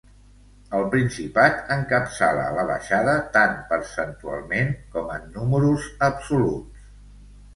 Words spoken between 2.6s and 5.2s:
baixada tant percentualment com